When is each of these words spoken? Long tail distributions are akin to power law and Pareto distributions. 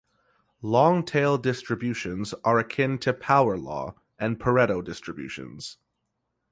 Long 0.63 1.05
tail 1.05 1.37
distributions 1.37 2.33
are 2.43 2.57
akin 2.57 2.97
to 3.01 3.13
power 3.13 3.55
law 3.55 3.93
and 4.17 4.39
Pareto 4.39 4.83
distributions. 4.83 5.77